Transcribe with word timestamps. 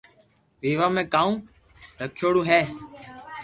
ويوا 0.61 0.87
۾ 0.95 1.03
ڪاو 1.13 1.29
رکيآوڙو 1.99 2.41
ھي 2.49 2.59